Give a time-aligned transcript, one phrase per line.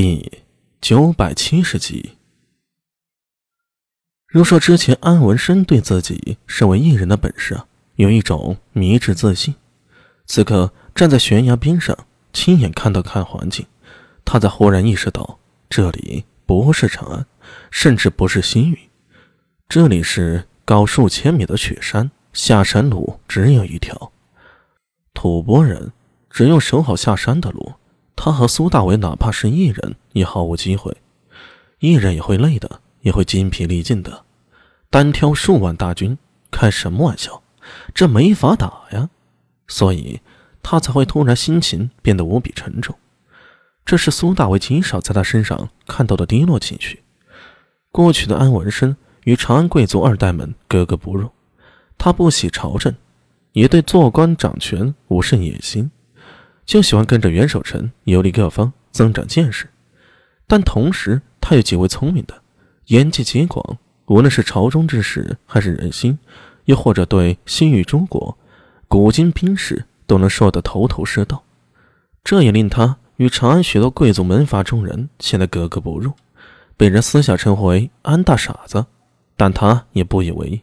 [0.00, 0.44] 第
[0.80, 2.10] 九百七十集。
[4.28, 9.56] 如说之前安文生对自己身为艺人的本事啊，有一种迷之自信，
[10.24, 11.98] 此刻站在悬崖边上，
[12.32, 13.66] 亲眼看到看环境，
[14.24, 17.26] 他才忽然意识到，这里不是长安，
[17.72, 18.78] 甚至不是西域，
[19.68, 24.12] 这里是高数千米的雪山，下山路只有一条。
[25.12, 25.90] 吐蕃人
[26.30, 27.72] 只用守好下山的路。
[28.20, 30.96] 他和苏大伟哪怕是一人也毫无机会，
[31.78, 34.24] 一人也会累的，也会筋疲力尽的。
[34.90, 36.18] 单挑数万大军，
[36.50, 37.40] 开什么玩笑？
[37.94, 39.08] 这没法打呀！
[39.68, 40.20] 所以，
[40.64, 42.96] 他才会突然心情变得无比沉重。
[43.84, 47.04] 这是苏大伟极少在他身上看到的低落情绪。
[47.92, 51.30] 过去的安文生与长安贵族二代们格格不入，
[51.96, 52.92] 他不喜朝政，
[53.52, 55.92] 也对做官掌权无甚野心。
[56.68, 59.70] 就喜欢跟着元守臣游历各方，增长见识。
[60.46, 62.42] 但同时，他又极为聪明的，
[62.88, 66.18] 眼界极广，无论是朝中之事，还是人心，
[66.66, 68.36] 又或者对西域诸国、
[68.86, 71.42] 古今兵事，都能说得头头是道。
[72.22, 76.12] 这也令他与长安许多贵族门阀中人显得格格不入，
[76.76, 78.84] 被人私下称呼为“安大傻子”，
[79.38, 80.60] 但他也不以为意。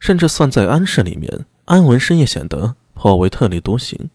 [0.00, 4.08] 甚至算在安氏里面，安文生也显得颇为特立独行。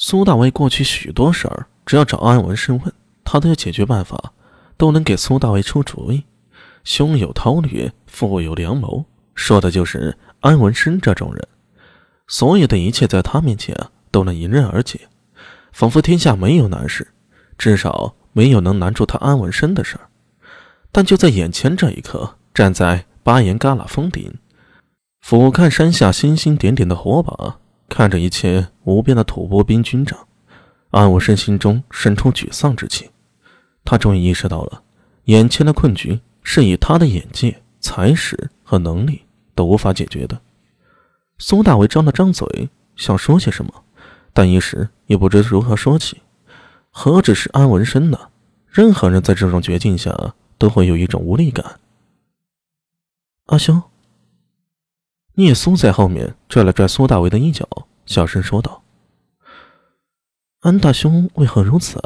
[0.00, 2.92] 苏大为过去许多事儿，只要找安文生问，
[3.24, 4.32] 他都有解决办法，
[4.76, 6.22] 都能给苏大为出主意。
[6.84, 11.48] 胸有韬略，腹有良谋，说的就是安文生这种人。
[12.28, 15.00] 所有的一切在他面前啊，都能迎刃而解，
[15.72, 17.08] 仿佛天下没有难事，
[17.58, 20.08] 至少没有能难住他安文生的事儿。
[20.92, 24.32] 但就在眼前这一刻，站在巴颜旮旯峰顶，
[25.22, 27.58] 俯瞰山下星星点点的火把。
[27.88, 30.28] 看着一切无边的吐蕃兵军长，
[30.90, 33.08] 安武生心中生出沮丧之情。
[33.84, 34.82] 他终于意识到了，
[35.24, 39.22] 眼前的困局是以他的眼界、才识和能力
[39.54, 40.40] 都无法解决的。
[41.38, 43.72] 苏大为张了张嘴，想说些什么，
[44.32, 46.18] 但一时也不知如何说起。
[46.90, 48.28] 何止是安文生呢？
[48.66, 51.80] 任何人在这种绝境下都会有一种无力感。
[53.46, 53.82] 阿兄。
[55.34, 57.66] 聂苏在后面拽了拽苏大为的衣角，
[58.08, 58.82] 小声说道
[60.60, 62.02] ：“安大兄为何如此？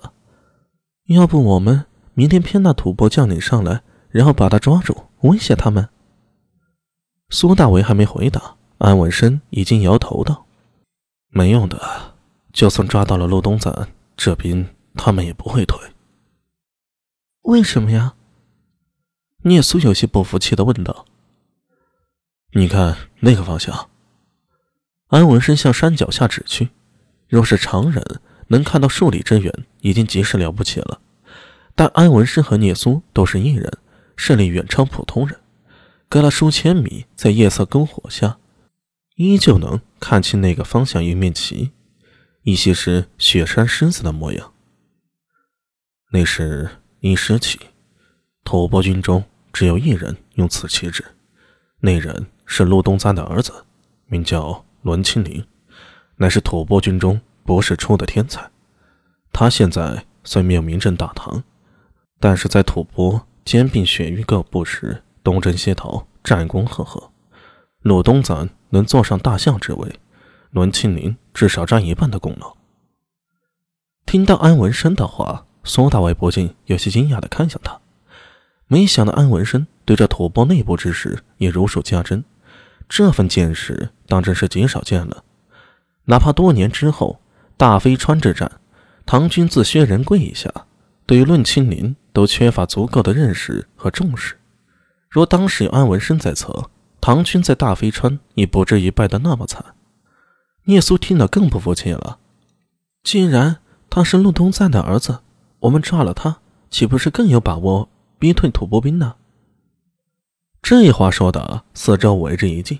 [1.04, 5.88] 要不我们明天骗那吐蕃将领上来，然后把他抓住，威胁他们？”
[7.30, 10.44] 苏大为还没回答，安文生已经摇头道
[11.30, 11.80] ：“没用的，
[12.52, 15.78] 就算抓到了陆东赞，这兵他们也不会退。”
[17.42, 18.14] 为什么呀？
[19.44, 21.06] 聂苏有些不服气的问道。
[22.54, 23.88] 你看那个方向。
[25.12, 26.70] 安文生向山脚下指去。
[27.28, 28.02] 若是常人
[28.48, 29.52] 能看到数里之远，
[29.82, 31.02] 已经极是了不起了。
[31.74, 33.70] 但安文生和聂苏都是异人，
[34.16, 35.38] 视力远超普通人。
[36.08, 38.38] 隔了数千米，在夜色篝火下，
[39.16, 41.72] 依旧能看清那个方向一面旗，
[42.44, 44.54] 依稀是雪山狮子的模样。
[46.12, 47.60] 那是一狮旗，
[48.44, 51.04] 吐蕃军中只有一人用此旗帜，
[51.80, 52.26] 那人。
[52.44, 53.64] 是陆东赞的儿子，
[54.04, 55.44] 名叫栾清林，
[56.16, 58.50] 乃是吐蕃军中不世出的天才。
[59.32, 61.42] 他现在虽没有名震大唐，
[62.20, 67.10] 但是在吐蕃兼并雪域各部时，东征西讨，战功赫赫。
[67.80, 70.00] 鲁东赞能坐上大相之位，
[70.50, 72.56] 栾清林至少占一半的功劳。
[74.04, 77.80] 听到安文生的话，苏大伟不禁有些惊讶地看向他，
[78.66, 82.24] 没想到安文生对这吐蕃内部之事也如数家珍。
[82.88, 85.24] 这份见识当真是极少见了，
[86.04, 87.20] 哪怕多年之后
[87.56, 88.60] 大飞川之战，
[89.06, 90.52] 唐军自薛仁贵以下，
[91.06, 94.36] 对于论亲邻都缺乏足够的认识和重视。
[95.08, 96.70] 若当时有安文生在侧，
[97.00, 99.64] 唐军在大飞川也不至于败得那么惨。
[100.64, 102.18] 聂苏听了更不服气了，
[103.02, 103.58] 既然
[103.90, 105.20] 他是陆东赞的儿子，
[105.60, 106.38] 我们抓了他，
[106.70, 107.88] 岂不是更有把握
[108.18, 109.16] 逼退吐蕃兵呢？
[110.62, 112.78] 这话说的，四周为之一静。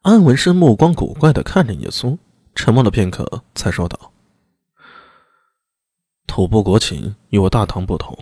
[0.00, 2.18] 安文生目光古怪的看着聂苏，
[2.54, 4.12] 沉默了片刻，才说道
[6.26, 8.16] ：“吐蕃国情与我大唐不同，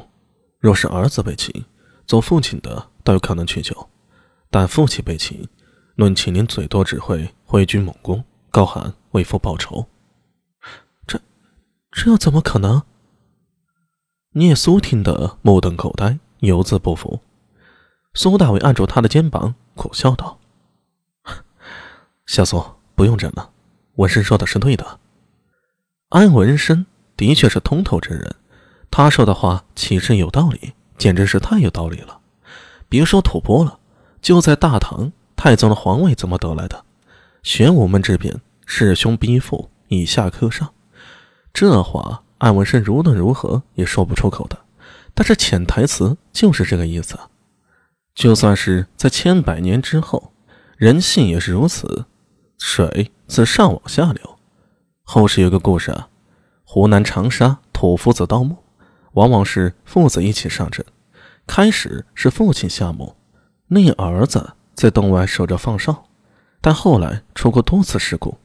[0.58, 1.64] 若是儿子被擒，
[2.06, 3.72] 做父亲的倒有可能去救；
[4.50, 5.48] 但父亲被擒，
[5.94, 9.86] 论起您最多只会挥军猛攻，高喊为父报仇。
[11.06, 11.20] 这，
[11.92, 12.82] 这又怎么可能？”
[14.34, 17.20] 聂苏听得目瞪口呆，犹自不服。
[18.14, 20.38] 苏大伟按住他的肩膀，苦笑道
[22.26, 22.62] ：“小苏，
[22.94, 23.50] 不用争了，
[23.94, 25.00] 文生说的是对的。
[26.10, 26.84] 安文生
[27.16, 28.36] 的确是通透之人，
[28.90, 30.74] 他说的话岂是有道理？
[30.98, 32.20] 简直是太有道理了。
[32.86, 33.78] 别说吐蕃了，
[34.20, 36.84] 就在大唐，太宗的皇位怎么得来的？
[37.42, 40.74] 玄武门之变，弑兄逼父，以下克上。
[41.54, 44.58] 这话安文生无论如何也说不出口的，
[45.14, 47.18] 但是潜台词就是这个意思。
[48.14, 50.32] 就算是在千百年之后，
[50.76, 52.06] 人性也是如此。
[52.58, 54.38] 水自上往下流。
[55.02, 56.08] 后世有个故事啊，
[56.64, 58.56] 湖南长沙土夫子盗墓，
[59.14, 60.84] 往往是父子一起上阵。
[61.46, 63.16] 开始是父亲下墓，
[63.66, 66.04] 那儿子在洞外守着放哨，
[66.60, 68.38] 但后来出过多次事故，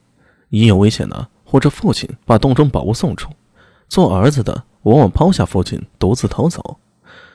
[0.48, 3.30] 一有危险呢，或者父亲把洞中宝物送出，
[3.88, 6.78] 做儿子的往往抛下父亲独自逃走。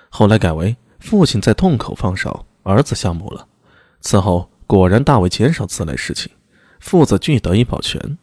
[0.10, 3.46] 后来改为父亲在洞口放哨，儿子下墓了。
[4.00, 6.32] 此后果然大为减少此类事情。
[6.80, 8.18] 父子俱得以保全，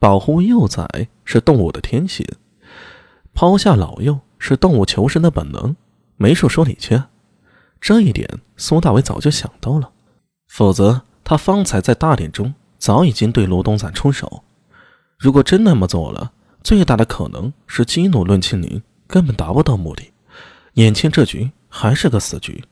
[0.00, 2.26] 保护幼崽是动物的天性，
[3.34, 5.76] 抛下老幼是动物求生的本能，
[6.16, 7.02] 没处说理去。
[7.82, 8.26] 这一点
[8.56, 9.90] 苏大伟早就想到了，
[10.48, 14.42] 否则他方才在大典中早已经对卢东赞出手。
[15.18, 16.32] 如果真那么做了，
[16.62, 20.12] 最大的可能是激怒论庆龄，根本达不到目的。
[20.74, 22.64] 眼前这局还是个死局。